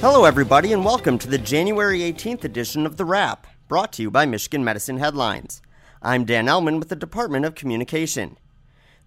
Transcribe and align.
Hello, 0.00 0.24
everybody, 0.24 0.72
and 0.72 0.84
welcome 0.84 1.18
to 1.18 1.26
the 1.26 1.38
January 1.38 1.98
18th 1.98 2.44
edition 2.44 2.86
of 2.86 2.96
The 2.96 3.04
Wrap, 3.04 3.48
brought 3.66 3.92
to 3.94 4.02
you 4.02 4.12
by 4.12 4.26
Michigan 4.26 4.62
Medicine 4.62 4.98
Headlines. 4.98 5.60
I'm 6.00 6.24
Dan 6.24 6.46
Ellman 6.46 6.78
with 6.78 6.88
the 6.88 6.94
Department 6.94 7.44
of 7.44 7.56
Communication. 7.56 8.38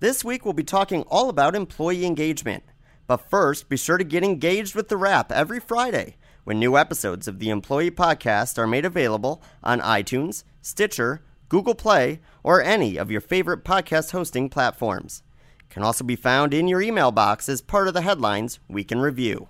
This 0.01 0.25
week, 0.25 0.43
we'll 0.43 0.53
be 0.53 0.65
talking 0.65 1.03
all 1.03 1.29
about 1.29 1.55
employee 1.55 2.05
engagement. 2.05 2.65
But 3.07 3.29
first, 3.29 3.69
be 3.69 3.77
sure 3.77 3.97
to 3.97 4.03
get 4.03 4.25
engaged 4.25 4.75
with 4.75 4.89
The 4.89 4.97
Wrap 4.97 5.31
every 5.31 5.61
Friday 5.61 6.17
when 6.43 6.59
new 6.59 6.75
episodes 6.75 7.25
of 7.25 7.39
the 7.39 7.51
Employee 7.51 7.89
Podcast 7.89 8.57
are 8.57 8.67
made 8.67 8.83
available 8.83 9.41
on 9.63 9.79
iTunes, 9.79 10.43
Stitcher, 10.61 11.21
Google 11.47 11.73
Play, 11.73 12.19
or 12.43 12.61
any 12.61 12.97
of 12.97 13.09
your 13.09 13.21
favorite 13.21 13.63
podcast 13.63 14.11
hosting 14.11 14.49
platforms. 14.49 15.23
It 15.61 15.69
can 15.69 15.83
also 15.83 16.03
be 16.03 16.17
found 16.17 16.53
in 16.53 16.67
your 16.67 16.81
email 16.81 17.13
box 17.13 17.47
as 17.47 17.61
part 17.61 17.87
of 17.87 17.93
the 17.93 18.01
headlines 18.01 18.59
Weekend 18.67 19.01
Review. 19.01 19.47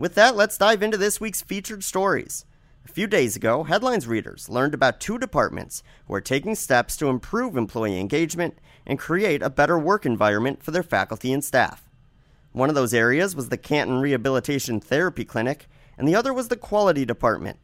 With 0.00 0.14
that, 0.14 0.34
let's 0.34 0.56
dive 0.56 0.82
into 0.82 0.96
this 0.96 1.20
week's 1.20 1.42
featured 1.42 1.84
stories. 1.84 2.46
A 2.86 2.88
few 2.88 3.06
days 3.06 3.36
ago, 3.36 3.64
headlines 3.64 4.06
readers 4.06 4.48
learned 4.48 4.72
about 4.72 4.98
two 4.98 5.18
departments 5.18 5.82
who 6.06 6.14
are 6.14 6.22
taking 6.22 6.54
steps 6.54 6.96
to 6.96 7.08
improve 7.08 7.54
employee 7.54 8.00
engagement 8.00 8.58
and 8.86 8.98
create 8.98 9.42
a 9.42 9.50
better 9.50 9.78
work 9.78 10.06
environment 10.06 10.62
for 10.62 10.70
their 10.70 10.82
faculty 10.82 11.34
and 11.34 11.44
staff. 11.44 11.90
One 12.52 12.70
of 12.70 12.74
those 12.74 12.94
areas 12.94 13.36
was 13.36 13.50
the 13.50 13.58
Canton 13.58 14.00
Rehabilitation 14.00 14.80
Therapy 14.80 15.26
Clinic, 15.26 15.66
and 15.98 16.08
the 16.08 16.14
other 16.14 16.32
was 16.32 16.48
the 16.48 16.56
Quality 16.56 17.04
Department. 17.04 17.58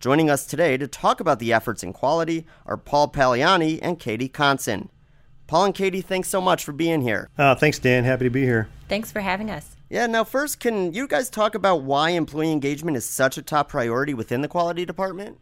Joining 0.00 0.28
us 0.28 0.44
today 0.44 0.76
to 0.76 0.86
talk 0.86 1.18
about 1.18 1.38
the 1.38 1.54
efforts 1.54 1.82
in 1.82 1.94
quality 1.94 2.44
are 2.66 2.76
Paul 2.76 3.10
Paliani 3.10 3.78
and 3.80 3.98
Katie 3.98 4.28
Conson. 4.28 4.90
Paul 5.46 5.64
and 5.64 5.74
Katie, 5.74 6.02
thanks 6.02 6.28
so 6.28 6.42
much 6.42 6.62
for 6.62 6.72
being 6.72 7.00
here. 7.00 7.30
Uh, 7.38 7.54
thanks, 7.54 7.78
Dan. 7.78 8.04
Happy 8.04 8.24
to 8.24 8.30
be 8.30 8.42
here. 8.42 8.68
Thanks 8.86 9.10
for 9.10 9.20
having 9.20 9.50
us. 9.50 9.76
Yeah, 9.90 10.06
now, 10.06 10.22
first, 10.22 10.60
can 10.60 10.92
you 10.92 11.08
guys 11.08 11.28
talk 11.28 11.56
about 11.56 11.82
why 11.82 12.10
employee 12.10 12.52
engagement 12.52 12.96
is 12.96 13.04
such 13.04 13.36
a 13.36 13.42
top 13.42 13.68
priority 13.68 14.14
within 14.14 14.40
the 14.40 14.46
quality 14.46 14.86
department? 14.86 15.36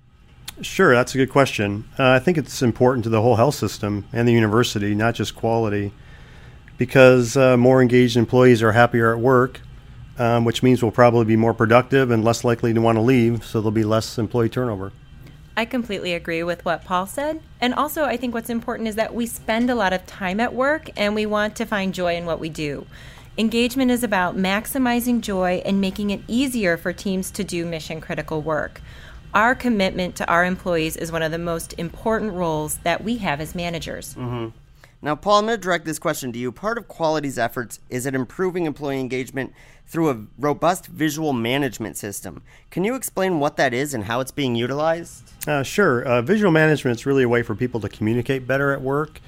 Sure, 0.63 0.95
that's 0.95 1.15
a 1.15 1.19
good 1.19 1.29
question. 1.29 1.85
Uh, 1.99 2.13
I 2.13 2.19
think 2.19 2.39
it's 2.39 2.63
important 2.63 3.05
to 3.05 3.11
the 3.11 3.21
whole 3.21 3.37
health 3.37 3.57
system 3.57 4.07
and 4.11 4.27
the 4.27 4.33
university, 4.33 4.95
not 4.95 5.15
just 5.15 5.37
quality, 5.37 5.93
because 6.79 7.37
uh, 7.37 7.59
more 7.59 7.83
engaged 7.83 8.17
employees 8.17 8.63
are 8.63 8.73
happier 8.73 9.13
at 9.13 9.21
work, 9.21 9.61
um, 10.19 10.47
which 10.47 10.63
means 10.63 10.83
we'll 10.83 10.93
probably 10.93 11.27
be 11.27 11.37
more 11.37 11.53
productive 11.53 12.11
and 12.11 12.25
less 12.25 12.43
likely 12.43 12.73
to 12.73 12.81
want 12.81 12.97
to 12.97 13.03
leave, 13.03 13.45
so 13.45 13.61
there'll 13.61 13.71
be 13.71 13.85
less 13.85 14.17
employee 14.17 14.49
turnover. 14.49 14.93
I 15.59 15.67
completely 15.67 16.15
agree 16.15 16.43
with 16.43 16.65
what 16.65 16.87
Paul 16.87 17.05
said. 17.05 17.43
And 17.61 17.75
also, 17.75 18.05
I 18.05 18.17
think 18.17 18.33
what's 18.33 18.49
important 18.49 18.89
is 18.89 18.95
that 18.95 19.15
we 19.15 19.27
spend 19.27 19.69
a 19.69 19.75
lot 19.75 19.93
of 19.93 20.07
time 20.07 20.41
at 20.41 20.55
work 20.55 20.89
and 20.97 21.15
we 21.15 21.27
want 21.27 21.55
to 21.57 21.67
find 21.67 21.93
joy 21.93 22.17
in 22.17 22.25
what 22.25 22.41
we 22.41 22.49
do. 22.49 22.87
Engagement 23.39 23.93
is 23.93 24.03
about 24.03 24.37
maximizing 24.37 25.21
joy 25.21 25.63
and 25.65 25.81
making 25.81 26.11
it 26.11 26.21
easier 26.27 26.77
for 26.77 26.93
teams 26.93 27.31
to 27.31 27.45
do 27.45 27.65
mission 27.65 28.01
critical 28.01 28.43
work. 28.43 28.81
Our 29.33 29.55
commitment 29.55 30.17
to 30.17 30.29
our 30.29 30.45
employees 30.45 30.97
is 30.97 31.13
one 31.13 31.23
of 31.23 31.31
the 31.31 31.39
most 31.39 31.73
important 31.75 32.33
roles 32.33 32.79
that 32.79 33.05
we 33.05 33.19
have 33.19 33.41
as 33.41 33.55
managers. 33.55 34.17
Mm-hmm. 34.17 34.49
Now, 35.03 35.15
Paul, 35.15 35.39
I'm 35.39 35.47
going 35.47 35.57
to 35.57 35.63
direct 35.63 35.85
this 35.85 36.01
question 36.01 36.33
to 36.33 36.39
you. 36.39 36.51
Part 36.51 36.79
of 36.79 36.89
Quality's 36.89 37.39
efforts 37.39 37.79
is 37.89 38.09
at 38.09 38.17
improving 38.17 38.67
employee 38.67 38.99
engagement 38.99 39.53
through 39.87 40.11
a 40.11 40.27
robust 40.37 40.89
visual 40.89 41.33
management 41.33 41.97
system. 41.97 42.43
Can 42.73 42.83
you 42.83 42.97
explain 42.97 43.39
what 43.39 43.57
that 43.57 43.73
is 43.73 43.95
and 43.95 44.03
how 44.03 44.19
it's 44.19 44.33
being 44.33 44.57
utilized? 44.57 45.31
Uh, 45.47 45.63
sure. 45.63 46.03
Uh, 46.03 46.23
visual 46.23 46.51
management 46.51 46.99
is 46.99 47.07
really 47.07 47.23
a 47.23 47.29
way 47.29 47.45
for 47.45 47.55
people 47.55 47.79
to 47.83 47.89
communicate 47.89 48.49
better 48.49 48.73
at 48.73 48.83
work 48.83 49.21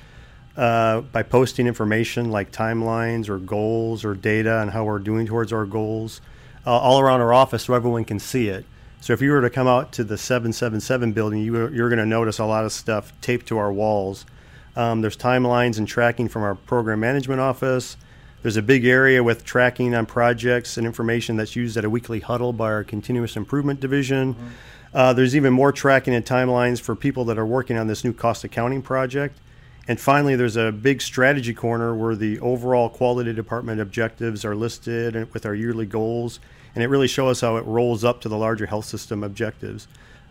uh, 0.60 1.00
by 1.00 1.22
posting 1.22 1.66
information 1.66 2.30
like 2.30 2.52
timelines 2.52 3.28
or 3.28 3.38
goals 3.38 4.04
or 4.04 4.14
data 4.14 4.60
and 4.60 4.70
how 4.70 4.84
we're 4.84 4.98
doing 4.98 5.26
towards 5.26 5.52
our 5.52 5.66
goals 5.66 6.20
uh, 6.66 6.70
all 6.70 7.00
around 7.00 7.20
our 7.20 7.32
office 7.32 7.64
so 7.64 7.74
everyone 7.74 8.04
can 8.04 8.18
see 8.18 8.48
it. 8.48 8.64
So 9.00 9.12
if 9.12 9.22
you 9.22 9.30
were 9.30 9.40
to 9.40 9.50
come 9.50 9.66
out 9.66 9.92
to 9.92 10.04
the 10.04 10.18
777 10.18 11.12
building, 11.12 11.40
you, 11.40 11.68
you're 11.68 11.88
going 11.88 11.98
to 11.98 12.06
notice 12.06 12.38
a 12.38 12.44
lot 12.44 12.64
of 12.64 12.72
stuff 12.72 13.12
taped 13.20 13.46
to 13.46 13.58
our 13.58 13.72
walls 13.72 14.26
um, 14.76 15.00
there's 15.00 15.16
timelines 15.16 15.78
and 15.78 15.86
tracking 15.86 16.28
from 16.28 16.42
our 16.42 16.54
program 16.54 17.00
management 17.00 17.40
office. 17.40 17.96
There's 18.42 18.56
a 18.56 18.62
big 18.62 18.84
area 18.84 19.22
with 19.22 19.44
tracking 19.44 19.94
on 19.94 20.06
projects 20.06 20.76
and 20.78 20.86
information 20.86 21.36
that's 21.36 21.56
used 21.56 21.76
at 21.76 21.84
a 21.84 21.90
weekly 21.90 22.20
huddle 22.20 22.52
by 22.52 22.66
our 22.66 22.84
continuous 22.84 23.36
improvement 23.36 23.80
division. 23.80 24.34
Mm-hmm. 24.34 24.46
Uh, 24.92 25.12
there's 25.12 25.36
even 25.36 25.52
more 25.52 25.72
tracking 25.72 26.14
and 26.14 26.24
timelines 26.24 26.80
for 26.80 26.96
people 26.96 27.24
that 27.26 27.38
are 27.38 27.46
working 27.46 27.76
on 27.76 27.86
this 27.86 28.02
new 28.04 28.12
cost 28.12 28.44
accounting 28.44 28.82
project. 28.82 29.38
And 29.88 30.00
finally, 30.00 30.36
there's 30.36 30.56
a 30.56 30.70
big 30.70 31.02
strategy 31.02 31.54
corner 31.54 31.94
where 31.94 32.14
the 32.14 32.38
overall 32.40 32.88
quality 32.88 33.32
department 33.32 33.80
objectives 33.80 34.44
are 34.44 34.54
listed 34.54 35.32
with 35.32 35.44
our 35.44 35.54
yearly 35.54 35.86
goals. 35.86 36.38
And 36.74 36.84
it 36.84 36.88
really 36.88 37.08
shows 37.08 37.38
us 37.38 37.40
how 37.40 37.56
it 37.56 37.64
rolls 37.64 38.04
up 38.04 38.20
to 38.20 38.28
the 38.28 38.36
larger 38.36 38.66
health 38.66 38.84
system 38.84 39.24
objectives. 39.24 39.88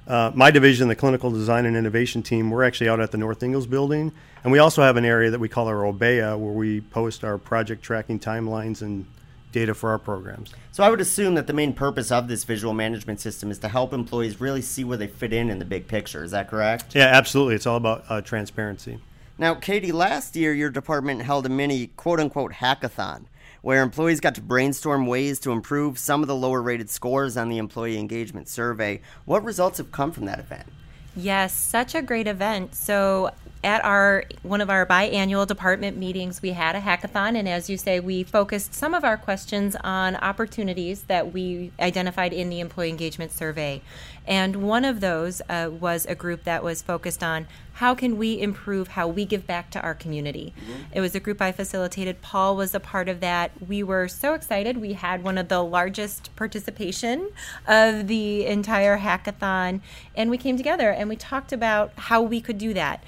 Uh, 0.08 0.32
my 0.34 0.50
division, 0.50 0.88
the 0.88 0.96
clinical 0.96 1.30
design 1.30 1.66
and 1.66 1.76
innovation 1.76 2.24
team, 2.24 2.50
we're 2.50 2.64
actually 2.64 2.90
out 2.90 3.00
at 3.00 3.12
the 3.12 3.18
North 3.18 3.44
Ingalls 3.44 3.68
building. 3.68 4.12
And 4.44 4.52
we 4.52 4.60
also 4.60 4.82
have 4.82 4.98
an 4.98 5.06
area 5.06 5.30
that 5.30 5.40
we 5.40 5.50
call 5.50 5.68
our 5.68 5.84
obeya 5.84 6.38
where 6.38 6.54
we 6.54 6.82
post 6.82 7.24
our 7.24 7.38
project 7.38 7.84
tracking 7.84 8.20
timelines 8.20 8.82
and 8.82 9.06
data 9.52 9.74
for 9.74 9.90
our 9.90 10.00
programs. 10.00 10.54
So 10.72 10.84
I 10.84 10.90
would 10.90 11.02
assume 11.02 11.36
that 11.36 11.48
the 11.48 11.54
main 11.54 11.74
purpose 11.74 12.12
of 12.12 12.28
this 12.28 12.44
visual 12.44 12.74
management 12.74 13.20
system 13.20 13.52
is 13.52 13.60
to 13.60 13.68
help 13.68 13.94
employees 13.94 14.40
really 14.40 14.62
see 14.62 14.84
where 14.84 14.98
they 14.98 15.08
fit 15.08 15.34
in 15.34 15.50
in 15.50 15.60
the 15.60 15.66
big 15.66 15.88
picture. 15.88 16.24
Is 16.24 16.32
that 16.32 16.50
correct? 16.50 16.96
Yeah, 16.96 17.06
absolutely. 17.06 17.56
It's 17.56 17.66
all 17.66 17.78
about 17.78 18.06
uh, 18.10 18.22
transparency. 18.22 19.00
Now, 19.40 19.56
Katie, 19.56 19.94
last 19.94 20.36
year 20.36 20.54
your 20.54 20.70
department 20.70 21.22
held 21.22 21.46
a 21.46 21.50
mini 21.50 21.88
quote 21.88 22.20
unquote 22.20 22.52
hackathon 22.52 23.24
where 23.62 23.82
employees 23.82 24.20
got 24.20 24.36
to 24.36 24.42
brainstorm 24.42 25.08
ways 25.08 25.40
to 25.40 25.54
improve 25.54 25.98
some 25.98 26.22
of 26.22 26.28
the 26.28 26.36
lower 26.36 26.62
rated 26.62 26.90
scores 26.90 27.38
on 27.38 27.48
the 27.48 27.58
employee 27.58 27.98
engagement 27.98 28.50
survey. 28.50 29.00
What 29.24 29.46
results 29.46 29.78
have 29.78 29.94
come 29.94 30.12
from 30.12 30.26
that 30.26 30.40
event? 30.40 30.68
Yes, 31.16 31.54
such 31.54 31.96
a 31.96 32.02
great 32.02 32.28
event. 32.28 32.76
So 32.76 33.32
at 33.64 33.84
our 33.84 34.24
one 34.42 34.62
of 34.62 34.70
our 34.70 34.86
biannual 34.86 35.46
department 35.46 35.98
meetings, 35.98 36.42
we 36.42 36.52
had 36.52 36.76
a 36.76 36.80
hackathon, 36.80 37.38
and 37.38 37.48
as 37.48 37.70
you 37.70 37.78
say, 37.78 38.00
we 38.00 38.24
focused 38.24 38.74
some 38.74 38.94
of 38.94 39.04
our 39.04 39.18
questions 39.18 39.76
on 39.84 40.16
opportunities 40.16 41.04
that 41.04 41.34
we 41.34 41.72
identified 41.80 42.32
in 42.32 42.50
the 42.50 42.62
employee 42.62 42.90
engagement 42.90 43.32
survey. 43.32 43.82
And 44.26 44.58
one 44.58 44.86
of 44.86 45.02
those 45.02 45.42
uh, 45.50 45.72
was 45.78 46.06
a 46.06 46.16
group 46.16 46.44
that 46.44 46.64
was 46.64 46.82
focused 46.82 47.24
on 47.24 47.48
how 47.74 47.96
can 47.96 48.18
we 48.18 48.40
improve 48.40 48.90
how 48.90 49.08
we 49.08 49.26
give 49.26 49.48
back 49.48 49.72
to 49.72 49.82
our 49.82 49.94
community. 49.94 50.54
Mm-hmm. 50.60 50.82
It 50.94 51.02
was 51.02 51.16
a 51.16 51.20
group 51.20 51.42
I 51.42 51.52
facilitated. 51.52 52.22
Paul 52.22 52.56
was 52.56 52.76
a 52.76 52.80
part 52.80 53.10
of 53.10 53.22
that. 53.22 53.52
We 53.66 53.84
were 53.84 54.08
so 54.08 54.34
excited. 54.34 54.78
We 54.78 54.94
had 54.94 55.24
one 55.24 55.38
of 55.38 55.48
the 55.48 55.64
largest 55.64 56.36
participation 56.36 57.30
of 57.68 58.08
the 58.08 58.46
entire 58.46 59.00
hackathon, 59.00 59.82
and 60.16 60.30
we 60.30 60.38
came 60.38 60.58
together 60.58 60.92
and 60.92 61.10
we 61.10 61.16
talked 61.16 61.52
about 61.52 61.92
how 61.96 62.22
we 62.22 62.40
could 62.40 62.58
do 62.58 62.74
that 62.74 63.04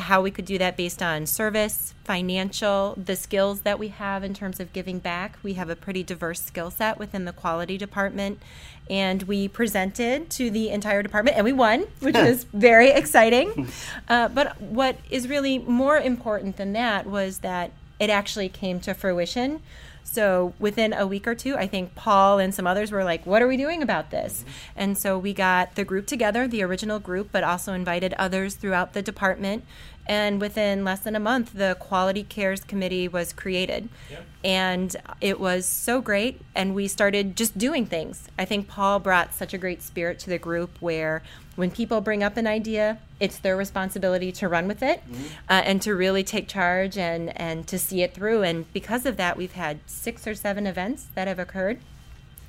how 0.00 0.20
we 0.22 0.30
could 0.30 0.44
do 0.44 0.58
that 0.58 0.76
based 0.76 1.02
on 1.02 1.26
service, 1.26 1.94
financial, 2.04 2.94
the 2.96 3.16
skills 3.16 3.60
that 3.60 3.78
we 3.78 3.88
have 3.88 4.24
in 4.24 4.34
terms 4.34 4.58
of 4.60 4.72
giving 4.72 4.98
back. 4.98 5.38
We 5.42 5.54
have 5.54 5.70
a 5.70 5.76
pretty 5.76 6.02
diverse 6.02 6.40
skill 6.42 6.70
set 6.70 6.98
within 6.98 7.24
the 7.24 7.32
quality 7.32 7.78
department. 7.78 8.40
And 8.88 9.22
we 9.24 9.46
presented 9.46 10.30
to 10.30 10.50
the 10.50 10.70
entire 10.70 11.02
department 11.02 11.36
and 11.36 11.44
we 11.44 11.52
won, 11.52 11.86
which 12.00 12.16
is 12.16 12.44
very 12.52 12.90
exciting. 12.90 13.68
Uh, 14.08 14.28
but 14.28 14.60
what 14.60 14.96
is 15.08 15.28
really 15.28 15.58
more 15.58 15.96
important 15.96 16.56
than 16.56 16.72
that 16.72 17.06
was 17.06 17.38
that 17.38 17.70
it 18.00 18.10
actually 18.10 18.48
came 18.48 18.80
to 18.80 18.92
fruition. 18.94 19.62
So 20.10 20.54
within 20.58 20.92
a 20.92 21.06
week 21.06 21.28
or 21.28 21.36
two, 21.36 21.56
I 21.56 21.68
think 21.68 21.94
Paul 21.94 22.40
and 22.40 22.52
some 22.52 22.66
others 22.66 22.90
were 22.90 23.04
like, 23.04 23.24
"What 23.24 23.42
are 23.42 23.46
we 23.46 23.56
doing 23.56 23.80
about 23.80 24.10
this?" 24.10 24.44
And 24.74 24.98
so 24.98 25.16
we 25.16 25.32
got 25.32 25.76
the 25.76 25.84
group 25.84 26.06
together, 26.08 26.48
the 26.48 26.64
original 26.64 26.98
group, 26.98 27.28
but 27.30 27.44
also 27.44 27.72
invited 27.74 28.12
others 28.14 28.56
throughout 28.56 28.92
the 28.92 29.02
department. 29.02 29.64
And 30.10 30.40
within 30.40 30.84
less 30.84 30.98
than 30.98 31.14
a 31.14 31.20
month, 31.20 31.52
the 31.52 31.76
Quality 31.78 32.24
Cares 32.24 32.64
Committee 32.64 33.06
was 33.06 33.32
created. 33.32 33.88
Yep. 34.10 34.24
And 34.42 34.96
it 35.20 35.38
was 35.38 35.64
so 35.64 36.00
great. 36.00 36.40
And 36.52 36.74
we 36.74 36.88
started 36.88 37.36
just 37.36 37.56
doing 37.56 37.86
things. 37.86 38.26
I 38.36 38.44
think 38.44 38.66
Paul 38.66 38.98
brought 38.98 39.32
such 39.32 39.54
a 39.54 39.58
great 39.58 39.82
spirit 39.82 40.18
to 40.20 40.30
the 40.30 40.36
group 40.36 40.78
where 40.80 41.22
when 41.54 41.70
people 41.70 42.00
bring 42.00 42.24
up 42.24 42.36
an 42.36 42.48
idea, 42.48 42.98
it's 43.20 43.38
their 43.38 43.56
responsibility 43.56 44.32
to 44.32 44.48
run 44.48 44.66
with 44.66 44.82
it 44.82 45.00
mm-hmm. 45.04 45.26
uh, 45.48 45.62
and 45.64 45.80
to 45.82 45.94
really 45.94 46.24
take 46.24 46.48
charge 46.48 46.98
and, 46.98 47.40
and 47.40 47.68
to 47.68 47.78
see 47.78 48.02
it 48.02 48.12
through. 48.12 48.42
And 48.42 48.72
because 48.72 49.06
of 49.06 49.16
that, 49.16 49.36
we've 49.36 49.52
had 49.52 49.78
six 49.86 50.26
or 50.26 50.34
seven 50.34 50.66
events 50.66 51.06
that 51.14 51.28
have 51.28 51.38
occurred. 51.38 51.78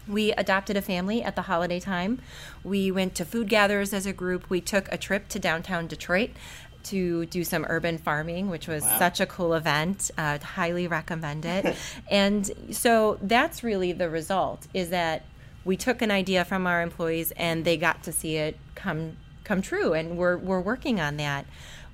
We 0.08 0.32
adopted 0.32 0.78
a 0.78 0.82
family 0.82 1.22
at 1.22 1.36
the 1.36 1.44
holiday 1.44 1.80
time. 1.80 2.22
We 2.64 2.90
went 2.90 3.14
to 3.16 3.24
food 3.24 3.50
gatherers 3.50 3.94
as 3.94 4.08
a 4.08 4.14
group. 4.14 4.50
We 4.50 4.60
took 4.60 4.92
a 4.92 4.98
trip 4.98 5.30
to 5.30 5.38
downtown 5.38 5.86
Detroit 5.86 6.32
to 6.84 7.26
do 7.28 7.44
some 7.44 7.66
urban 7.70 7.98
farming, 7.98 8.50
which 8.50 8.68
was 8.68 8.84
wow. 8.84 9.00
such 9.00 9.20
a 9.20 9.26
cool 9.26 9.54
event. 9.54 10.12
Uh, 10.18 10.40
highly 10.40 10.88
recommend 10.88 11.46
it. 11.46 11.76
and 12.12 12.52
so 12.72 13.18
that's 13.22 13.64
really 13.64 13.92
the 13.92 14.10
result 14.10 14.68
is 14.74 14.90
that 14.90 15.24
we 15.64 15.78
took 15.78 16.02
an 16.02 16.12
idea 16.12 16.44
from 16.44 16.66
our 16.66 16.82
employees 16.82 17.32
and 17.32 17.66
they 17.66 17.78
got 17.78 18.04
to 18.04 18.12
see 18.12 18.38
it 18.38 18.58
come 18.76 19.18
come 19.44 19.62
true 19.62 19.94
and 19.94 20.18
we're 20.18 20.38
we're 20.38 20.62
working 20.62 21.00
on 21.00 21.18
that 21.18 21.46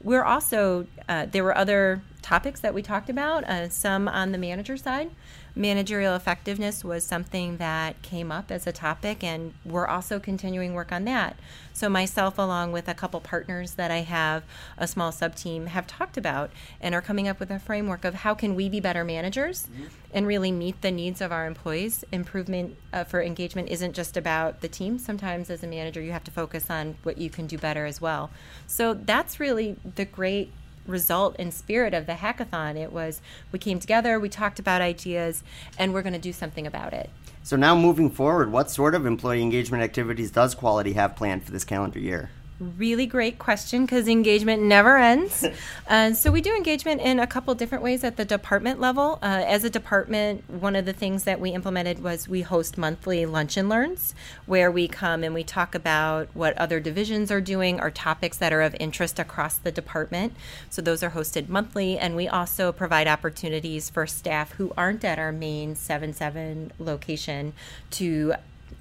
we're 0.03 0.23
also 0.23 0.85
uh, 1.09 1.25
there 1.25 1.43
were 1.43 1.57
other 1.57 2.01
topics 2.27 2.59
that 2.59 2.73
we 2.73 2.81
talked 2.81 3.09
about, 3.09 3.45
uh, 3.45 3.69
some 3.69 4.05
on 4.05 4.33
the 4.33 4.37
manager 4.37 4.75
side. 4.75 5.09
Managerial 5.55 6.13
effectiveness 6.13 6.83
was 6.83 7.05
something 7.05 7.55
that 7.55 8.01
came 8.01 8.33
up 8.33 8.51
as 8.51 8.67
a 8.67 8.73
topic, 8.73 9.23
and 9.23 9.53
we're 9.63 9.87
also 9.87 10.19
continuing 10.19 10.73
work 10.73 10.91
on 10.91 11.05
that. 11.05 11.39
So, 11.71 11.87
myself, 11.87 12.37
along 12.37 12.73
with 12.73 12.89
a 12.89 12.93
couple 12.93 13.21
partners 13.21 13.75
that 13.75 13.91
I 13.91 13.99
have, 13.99 14.43
a 14.77 14.89
small 14.89 15.13
sub 15.13 15.35
team, 15.35 15.67
have 15.67 15.87
talked 15.87 16.17
about 16.17 16.51
and 16.81 16.93
are 16.93 17.01
coming 17.01 17.29
up 17.29 17.39
with 17.39 17.49
a 17.49 17.59
framework 17.59 18.03
of 18.03 18.13
how 18.13 18.33
can 18.33 18.55
we 18.55 18.67
be 18.67 18.81
better 18.81 19.05
managers 19.05 19.67
mm-hmm. 19.67 19.85
and 20.13 20.27
really 20.27 20.51
meet 20.51 20.81
the 20.81 20.91
needs 20.91 21.21
of 21.21 21.31
our 21.31 21.47
employees. 21.47 22.03
Improvement 22.11 22.75
uh, 22.91 23.05
for 23.05 23.21
engagement 23.21 23.69
isn't 23.69 23.93
just 23.93 24.17
about 24.17 24.59
the 24.59 24.67
team. 24.67 24.99
Sometimes, 24.99 25.49
as 25.49 25.63
a 25.63 25.67
manager, 25.67 26.01
you 26.01 26.11
have 26.11 26.25
to 26.25 26.31
focus 26.31 26.69
on 26.69 26.97
what 27.03 27.17
you 27.17 27.29
can 27.29 27.47
do 27.47 27.57
better 27.57 27.85
as 27.85 28.01
well. 28.01 28.31
So, 28.67 28.93
that's 28.93 29.39
really 29.39 29.77
the 29.95 30.03
great 30.03 30.51
result 30.87 31.35
and 31.37 31.53
spirit 31.53 31.93
of 31.93 32.05
the 32.05 32.13
hackathon. 32.13 32.75
It 32.75 32.91
was 32.91 33.21
we 33.51 33.59
came 33.59 33.79
together, 33.79 34.19
we 34.19 34.29
talked 34.29 34.59
about 34.59 34.81
ideas, 34.81 35.43
and 35.77 35.93
we're 35.93 36.01
going 36.01 36.13
to 36.13 36.19
do 36.19 36.33
something 36.33 36.65
about 36.65 36.93
it. 36.93 37.09
So 37.43 37.55
now 37.55 37.75
moving 37.75 38.09
forward, 38.09 38.51
what 38.51 38.69
sort 38.69 38.93
of 38.93 39.05
employee 39.05 39.41
engagement 39.41 39.83
activities 39.83 40.31
does 40.31 40.53
Quality 40.53 40.93
have 40.93 41.15
planned 41.15 41.43
for 41.43 41.51
this 41.51 41.63
calendar 41.63 41.99
year? 41.99 42.29
Really 42.59 43.05
great 43.05 43.37
question 43.37 43.85
because 43.85 44.07
engagement 44.07 44.63
never 44.63 44.97
ends. 44.97 45.45
uh, 45.87 46.13
so, 46.13 46.31
we 46.31 46.41
do 46.41 46.55
engagement 46.55 47.01
in 47.01 47.19
a 47.19 47.27
couple 47.27 47.53
different 47.53 47.83
ways 47.83 48.03
at 48.03 48.17
the 48.17 48.25
department 48.25 48.79
level. 48.79 49.19
Uh, 49.21 49.43
as 49.45 49.63
a 49.63 49.69
department, 49.69 50.49
one 50.49 50.75
of 50.75 50.85
the 50.85 50.93
things 50.93 51.23
that 51.25 51.39
we 51.39 51.51
implemented 51.51 52.01
was 52.01 52.27
we 52.27 52.41
host 52.41 52.75
monthly 52.75 53.27
lunch 53.27 53.57
and 53.57 53.69
learns 53.69 54.15
where 54.47 54.71
we 54.71 54.87
come 54.87 55.23
and 55.23 55.35
we 55.35 55.43
talk 55.43 55.75
about 55.75 56.29
what 56.33 56.57
other 56.57 56.79
divisions 56.79 57.29
are 57.29 57.41
doing 57.41 57.79
or 57.79 57.91
topics 57.91 58.37
that 58.37 58.51
are 58.51 58.63
of 58.63 58.75
interest 58.79 59.19
across 59.19 59.57
the 59.57 59.71
department. 59.71 60.33
So, 60.71 60.81
those 60.81 61.03
are 61.03 61.11
hosted 61.11 61.49
monthly, 61.49 61.99
and 61.99 62.15
we 62.15 62.27
also 62.27 62.71
provide 62.71 63.07
opportunities 63.07 63.91
for 63.91 64.07
staff 64.07 64.53
who 64.53 64.73
aren't 64.75 65.05
at 65.05 65.19
our 65.19 65.31
main 65.31 65.75
7 65.75 66.11
7 66.11 66.71
location 66.79 67.53
to 67.91 68.33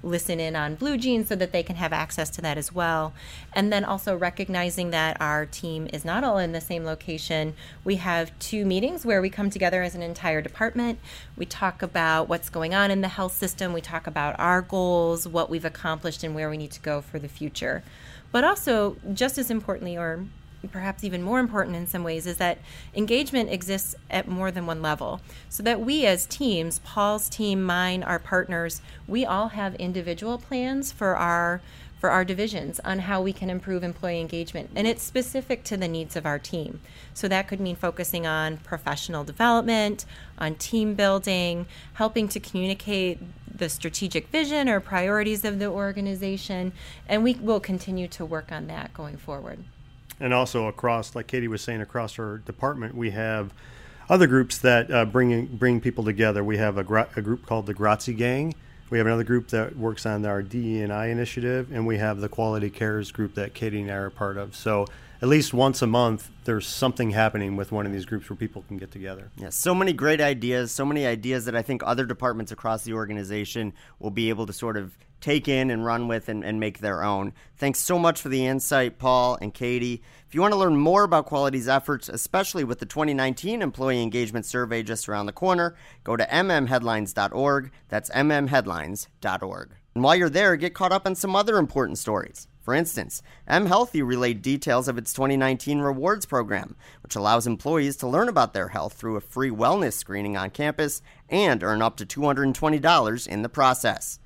listen 0.03 0.39
in 0.39 0.55
on 0.55 0.77
BlueJeans 0.77 1.27
so 1.27 1.35
that 1.35 1.51
they 1.51 1.63
can 1.63 1.75
have 1.75 1.91
access 1.91 2.29
to 2.31 2.41
that 2.41 2.57
as 2.57 2.73
well. 2.73 3.13
And 3.53 3.71
then 3.71 3.83
also 3.83 4.15
recognizing 4.15 4.91
that 4.91 5.19
our 5.19 5.45
team 5.45 5.87
is 5.91 6.05
not 6.05 6.23
all 6.23 6.37
in 6.37 6.51
the 6.51 6.61
same 6.61 6.85
location. 6.85 7.53
We 7.83 7.95
have 7.97 8.37
two 8.39 8.65
meetings 8.65 9.05
where 9.05 9.21
we 9.21 9.29
come 9.29 9.49
together 9.49 9.83
as 9.83 9.95
an 9.95 10.01
entire 10.01 10.41
department. 10.41 10.99
We 11.35 11.45
talk 11.45 11.81
about 11.81 12.29
what's 12.29 12.49
going 12.49 12.73
on 12.73 12.91
in 12.91 13.01
the 13.01 13.07
health 13.07 13.33
system, 13.33 13.73
we 13.73 13.81
talk 13.81 14.07
about 14.07 14.39
our 14.39 14.61
goals, 14.61 15.27
what 15.27 15.49
we've 15.49 15.65
accomplished, 15.65 16.23
and 16.23 16.35
where 16.35 16.49
we 16.49 16.57
need 16.57 16.71
to 16.71 16.81
go 16.81 17.01
for 17.01 17.19
the 17.19 17.27
future. 17.27 17.83
But 18.31 18.43
also, 18.43 18.97
just 19.13 19.37
as 19.37 19.49
importantly, 19.49 19.97
or 19.97 20.25
perhaps 20.71 21.03
even 21.03 21.21
more 21.21 21.39
important 21.39 21.75
in 21.75 21.87
some 21.87 22.03
ways, 22.03 22.25
is 22.25 22.37
that 22.37 22.59
engagement 22.95 23.51
exists 23.51 23.95
at 24.09 24.27
more 24.27 24.51
than 24.51 24.65
one 24.65 24.81
level. 24.81 25.21
So 25.49 25.63
that 25.63 25.81
we 25.81 26.05
as 26.05 26.25
teams, 26.25 26.79
Paul's 26.79 27.29
team, 27.29 27.63
mine, 27.63 28.03
our 28.03 28.19
partners, 28.19 28.81
we 29.07 29.25
all 29.25 29.49
have 29.49 29.75
individual 29.75 30.37
plans 30.37 30.91
for 30.91 31.15
our 31.15 31.61
for 31.99 32.11
our 32.11 32.23
divisions 32.23 32.79
on 32.81 32.99
how 32.99 33.21
we 33.21 33.33
can 33.33 33.49
improve 33.49 33.83
employee 33.83 34.21
engagement. 34.21 34.69
And 34.75 34.87
it's 34.87 35.03
specific 35.03 35.63
to 35.65 35.77
the 35.77 35.87
needs 35.87 36.15
of 36.15 36.25
our 36.25 36.39
team. 36.39 36.79
So 37.13 37.27
that 37.27 37.47
could 37.47 37.59
mean 37.59 37.75
focusing 37.75 38.27
on 38.27 38.57
professional 38.57 39.23
development, 39.23 40.05
on 40.37 40.55
team 40.55 40.93
building, 40.93 41.65
helping 41.93 42.27
to 42.29 42.39
communicate 42.39 43.19
the 43.57 43.69
strategic 43.69 44.27
vision 44.27 44.69
or 44.69 44.79
priorities 44.79 45.43
of 45.43 45.57
the 45.59 45.67
organization. 45.67 46.73
And 47.07 47.23
we 47.23 47.33
will 47.33 47.59
continue 47.59 48.07
to 48.09 48.25
work 48.25 48.51
on 48.51 48.67
that 48.67 48.93
going 48.93 49.17
forward 49.17 49.63
and 50.19 50.33
also 50.33 50.67
across, 50.67 51.15
like 51.15 51.27
Katie 51.27 51.47
was 51.47 51.61
saying, 51.61 51.81
across 51.81 52.17
our 52.19 52.37
department, 52.37 52.95
we 52.95 53.11
have 53.11 53.53
other 54.09 54.27
groups 54.27 54.57
that 54.59 54.89
uh, 54.91 55.05
bring 55.05 55.45
bring 55.47 55.81
people 55.81 56.03
together. 56.03 56.43
We 56.43 56.57
have 56.57 56.77
a, 56.77 56.83
gra- 56.83 57.09
a 57.15 57.21
group 57.21 57.45
called 57.45 57.65
the 57.65 57.73
Grazi 57.73 58.15
Gang. 58.15 58.55
We 58.89 58.97
have 58.99 59.07
another 59.07 59.25
group 59.25 59.49
that 59.49 59.75
works 59.75 60.05
on 60.05 60.25
our 60.25 60.41
DE&I 60.41 61.07
initiative, 61.07 61.71
and 61.73 61.85
we 61.85 61.97
have 61.97 62.21
the 62.21 62.29
Quality 62.29 62.69
Cares 62.69 63.11
group 63.11 63.35
that 63.35 63.53
Katie 63.53 63.81
and 63.81 63.91
I 63.91 63.95
are 63.95 64.09
part 64.09 64.37
of. 64.37 64.55
So 64.55 64.87
at 65.21 65.27
least 65.27 65.53
once 65.53 65.81
a 65.81 65.87
month, 65.87 66.29
there's 66.45 66.67
something 66.67 67.11
happening 67.11 67.55
with 67.55 67.71
one 67.71 67.85
of 67.85 67.91
these 67.91 68.05
groups 68.05 68.29
where 68.29 68.37
people 68.37 68.63
can 68.67 68.77
get 68.77 68.91
together. 68.91 69.31
Yeah, 69.37 69.49
so 69.49 69.73
many 69.73 69.93
great 69.93 70.21
ideas, 70.21 70.71
so 70.71 70.85
many 70.85 71.05
ideas 71.05 71.45
that 71.45 71.55
I 71.55 71.61
think 71.61 71.81
other 71.83 72.05
departments 72.05 72.51
across 72.51 72.83
the 72.83 72.93
organization 72.93 73.73
will 73.99 74.11
be 74.11 74.29
able 74.29 74.45
to 74.45 74.53
sort 74.53 74.77
of 74.77 74.97
take 75.19 75.47
in 75.47 75.71
and 75.71 75.83
run 75.83 76.07
with 76.07 76.29
and, 76.29 76.43
and, 76.43 76.59
make 76.59 76.77
their 76.77 77.03
own. 77.03 77.33
Thanks 77.55 77.79
so 77.79 77.97
much 77.97 78.21
for 78.21 78.29
the 78.29 78.45
insight, 78.45 78.99
Paul 78.99 79.37
and 79.41 79.51
Katie. 79.51 80.03
If 80.27 80.35
you 80.35 80.41
want 80.41 80.53
to 80.53 80.59
learn 80.59 80.77
more 80.77 81.03
about 81.03 81.25
Quality's 81.25 81.67
efforts, 81.67 82.07
especially 82.07 82.63
with 82.63 82.79
the 82.79 82.85
2019 82.85 83.63
Employee 83.63 84.03
Engagement 84.03 84.45
Survey 84.45 84.83
just 84.83 85.09
around 85.09 85.25
the 85.25 85.31
corner, 85.31 85.75
go 86.03 86.15
to 86.15 86.25
mmheadlines.org. 86.25 87.71
That's 87.89 88.09
mmheadlines.org. 88.11 89.71
And 89.95 90.03
while 90.03 90.15
you're 90.15 90.29
there, 90.29 90.55
get 90.55 90.75
caught 90.75 90.91
up 90.91 91.07
on 91.07 91.15
some 91.15 91.35
other 91.35 91.57
important 91.57 91.97
stories. 91.97 92.47
For 92.67 92.75
instance, 92.75 93.21
MHealthy 93.47 94.05
relayed 94.05 94.41
details 94.41 94.89
of 94.89 94.97
its 94.97 95.13
2019 95.13 95.79
rewards 95.79 96.25
program, 96.25 96.75
which 97.01 97.15
allows 97.15 97.47
employees 97.47 97.95
to 97.95 98.09
learn 98.09 98.27
about 98.27 98.51
their 98.51 98.67
health 98.67 98.91
through 98.91 99.15
a 99.15 99.21
free 99.21 99.49
wellness 99.49 99.93
screening 99.93 100.35
on 100.35 100.49
campus 100.49 101.01
and 101.29 101.63
earn 101.63 101.81
up 101.81 101.95
to 101.95 102.05
$220 102.05 103.27
in 103.29 103.41
the 103.41 103.47
process. 103.47 104.19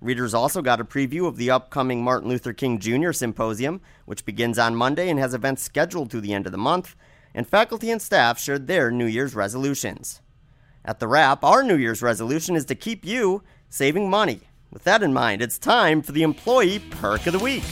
Readers 0.00 0.34
also 0.34 0.62
got 0.62 0.80
a 0.80 0.84
preview 0.84 1.26
of 1.26 1.36
the 1.36 1.50
upcoming 1.50 2.04
Martin 2.04 2.28
Luther 2.28 2.52
King 2.52 2.78
Jr. 2.78 3.10
Symposium, 3.10 3.80
which 4.04 4.24
begins 4.24 4.56
on 4.56 4.76
Monday 4.76 5.10
and 5.10 5.18
has 5.18 5.34
events 5.34 5.64
scheduled 5.64 6.12
through 6.12 6.20
the 6.20 6.32
end 6.32 6.46
of 6.46 6.52
the 6.52 6.58
month, 6.58 6.94
and 7.34 7.44
faculty 7.44 7.90
and 7.90 8.00
staff 8.00 8.38
shared 8.38 8.68
their 8.68 8.92
New 8.92 9.06
Year's 9.06 9.34
resolutions. 9.34 10.20
At 10.84 11.00
the 11.00 11.08
wrap, 11.08 11.42
our 11.42 11.64
New 11.64 11.76
Year's 11.76 12.02
resolution 12.02 12.54
is 12.54 12.66
to 12.66 12.76
keep 12.76 13.04
you 13.04 13.42
saving 13.68 14.08
money. 14.08 14.42
With 14.72 14.84
that 14.84 15.02
in 15.02 15.12
mind, 15.12 15.42
it's 15.42 15.58
time 15.58 16.00
for 16.00 16.12
the 16.12 16.22
Employee 16.22 16.78
Perk 16.78 17.26
of 17.26 17.32
the 17.32 17.40
Week. 17.40 17.64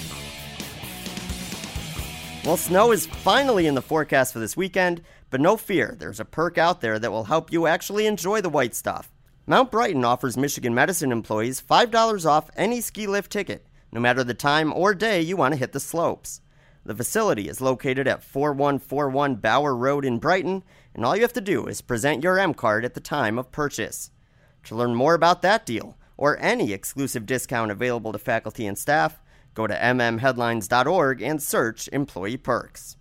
Well, 2.44 2.56
snow 2.56 2.90
is 2.90 3.06
finally 3.06 3.68
in 3.68 3.76
the 3.76 3.82
forecast 3.82 4.32
for 4.32 4.40
this 4.40 4.56
weekend, 4.56 5.02
but 5.30 5.40
no 5.40 5.56
fear, 5.56 5.94
there's 5.96 6.18
a 6.18 6.24
perk 6.24 6.58
out 6.58 6.80
there 6.80 6.98
that 6.98 7.12
will 7.12 7.24
help 7.24 7.52
you 7.52 7.68
actually 7.68 8.06
enjoy 8.06 8.40
the 8.40 8.48
white 8.48 8.74
stuff. 8.74 9.12
Mount 9.46 9.70
Brighton 9.70 10.04
offers 10.04 10.36
Michigan 10.36 10.74
Medicine 10.74 11.12
employees 11.12 11.62
$5 11.62 12.26
off 12.26 12.50
any 12.56 12.80
ski 12.80 13.06
lift 13.06 13.30
ticket, 13.30 13.66
no 13.92 14.00
matter 14.00 14.24
the 14.24 14.34
time 14.34 14.72
or 14.72 14.92
day 14.92 15.20
you 15.20 15.36
want 15.36 15.52
to 15.52 15.58
hit 15.58 15.72
the 15.72 15.80
slopes. 15.80 16.40
The 16.84 16.96
facility 16.96 17.48
is 17.48 17.60
located 17.60 18.08
at 18.08 18.24
4141 18.24 19.36
Bauer 19.36 19.76
Road 19.76 20.04
in 20.04 20.18
Brighton, 20.18 20.64
and 20.94 21.04
all 21.04 21.14
you 21.14 21.22
have 21.22 21.32
to 21.34 21.40
do 21.40 21.66
is 21.66 21.80
present 21.80 22.24
your 22.24 22.40
M 22.40 22.54
card 22.54 22.84
at 22.84 22.94
the 22.94 23.00
time 23.00 23.38
of 23.38 23.52
purchase. 23.52 24.10
To 24.64 24.74
learn 24.74 24.94
more 24.94 25.14
about 25.14 25.42
that 25.42 25.64
deal, 25.66 25.97
or 26.18 26.38
any 26.38 26.74
exclusive 26.74 27.24
discount 27.24 27.70
available 27.70 28.12
to 28.12 28.18
faculty 28.18 28.66
and 28.66 28.76
staff, 28.76 29.18
go 29.54 29.66
to 29.66 29.74
mmheadlines.org 29.74 31.22
and 31.22 31.42
search 31.42 31.88
Employee 31.90 32.36
Perks. 32.36 32.96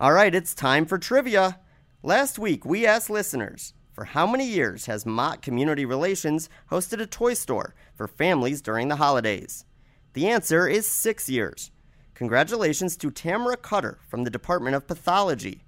All 0.00 0.12
right, 0.12 0.34
it's 0.34 0.54
time 0.54 0.86
for 0.86 0.98
trivia. 0.98 1.60
Last 2.02 2.38
week, 2.38 2.64
we 2.64 2.86
asked 2.86 3.10
listeners 3.10 3.74
for 3.92 4.04
how 4.04 4.26
many 4.26 4.46
years 4.46 4.86
has 4.86 5.04
Mott 5.04 5.42
Community 5.42 5.84
Relations 5.84 6.48
hosted 6.70 7.00
a 7.00 7.06
toy 7.06 7.34
store 7.34 7.74
for 7.96 8.06
families 8.06 8.62
during 8.62 8.86
the 8.86 8.96
holidays? 8.96 9.64
The 10.12 10.28
answer 10.28 10.68
is 10.68 10.86
six 10.86 11.28
years. 11.28 11.72
Congratulations 12.14 12.96
to 12.96 13.10
Tamara 13.10 13.56
Cutter 13.56 13.98
from 14.08 14.22
the 14.22 14.30
Department 14.30 14.76
of 14.76 14.86
Pathology. 14.86 15.64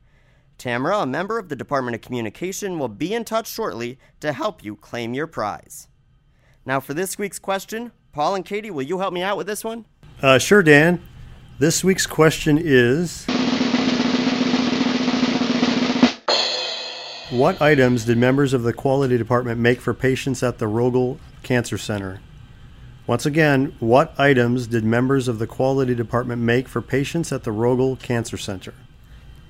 Tamara, 0.58 0.98
a 0.98 1.06
member 1.06 1.38
of 1.38 1.48
the 1.48 1.56
Department 1.56 1.96
of 1.96 2.02
Communication, 2.02 2.78
will 2.78 2.88
be 2.88 3.14
in 3.14 3.24
touch 3.24 3.48
shortly 3.48 3.98
to 4.20 4.32
help 4.32 4.62
you 4.62 4.76
claim 4.76 5.12
your 5.12 5.26
prize. 5.26 5.88
Now, 6.66 6.80
for 6.80 6.94
this 6.94 7.18
week's 7.18 7.38
question, 7.38 7.92
Paul 8.12 8.34
and 8.34 8.44
Katie, 8.44 8.70
will 8.70 8.82
you 8.82 8.98
help 8.98 9.14
me 9.14 9.22
out 9.22 9.36
with 9.36 9.46
this 9.46 9.64
one? 9.64 9.86
Uh, 10.20 10.38
sure, 10.38 10.62
Dan. 10.62 11.02
This 11.58 11.82
week's 11.84 12.06
question 12.06 12.58
is 12.60 13.26
What 17.30 17.62
items 17.62 18.04
did 18.04 18.18
members 18.18 18.52
of 18.52 18.64
the 18.64 18.72
quality 18.72 19.16
department 19.16 19.60
make 19.60 19.80
for 19.80 19.94
patients 19.94 20.42
at 20.42 20.58
the 20.58 20.66
Rogel 20.66 21.18
Cancer 21.44 21.78
Center? 21.78 22.20
Once 23.06 23.24
again, 23.24 23.74
what 23.78 24.18
items 24.18 24.66
did 24.66 24.84
members 24.84 25.28
of 25.28 25.38
the 25.38 25.46
quality 25.46 25.94
department 25.94 26.42
make 26.42 26.66
for 26.68 26.82
patients 26.82 27.32
at 27.32 27.44
the 27.44 27.52
Rogel 27.52 28.00
Cancer 28.00 28.36
Center? 28.36 28.74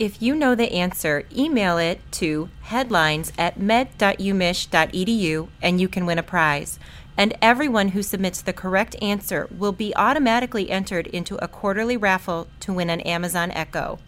If 0.00 0.23
you 0.23 0.35
know 0.35 0.54
the 0.54 0.73
answer, 0.73 1.25
email 1.30 1.76
it 1.76 2.00
to 2.12 2.49
headlines 2.62 3.35
at 3.37 3.61
med.umich.edu 3.61 5.49
and 5.61 5.78
you 5.78 5.88
can 5.88 6.07
win 6.07 6.19
a 6.19 6.23
prize. 6.23 6.78
And 7.19 7.37
everyone 7.42 7.88
who 7.88 8.02
submits 8.02 8.40
the 8.40 8.54
correct 8.54 8.97
answer 9.02 9.47
will 9.50 9.73
be 9.73 9.95
automatically 9.95 10.71
entered 10.71 11.07
into 11.09 11.37
a 11.45 11.49
quarterly 11.49 11.99
raffle 11.99 12.49
to 12.61 12.73
win 12.73 12.88
an 12.88 13.02
Amazon 13.02 13.50
Echo. 13.50 13.99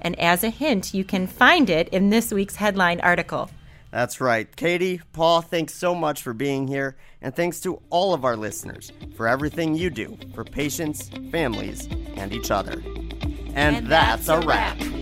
And 0.00 0.18
as 0.18 0.42
a 0.42 0.50
hint, 0.50 0.92
you 0.92 1.04
can 1.04 1.28
find 1.28 1.70
it 1.70 1.88
in 1.90 2.10
this 2.10 2.32
week's 2.32 2.56
headline 2.56 2.98
article. 2.98 3.48
That's 3.92 4.20
right. 4.20 4.54
Katie, 4.56 5.00
Paul, 5.12 5.42
thanks 5.42 5.74
so 5.74 5.94
much 5.94 6.22
for 6.22 6.34
being 6.34 6.66
here. 6.66 6.96
And 7.22 7.36
thanks 7.36 7.60
to 7.60 7.80
all 7.90 8.14
of 8.14 8.24
our 8.24 8.36
listeners 8.36 8.90
for 9.16 9.28
everything 9.28 9.76
you 9.76 9.90
do 9.90 10.18
for 10.34 10.42
patients, 10.42 11.08
families, 11.30 11.88
and 12.16 12.32
each 12.32 12.50
other. 12.50 12.82
And, 13.54 13.76
and 13.76 13.86
that's, 13.86 14.26
that's, 14.26 14.44
a 14.44 14.44
wrap. 14.44 14.80
wrap. 14.80 14.95